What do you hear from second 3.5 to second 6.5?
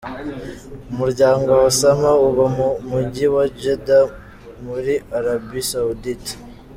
Jeddah muri Arabie Saoudite.